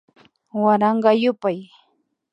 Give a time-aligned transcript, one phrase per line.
[0.63, 1.59] Waranka yupay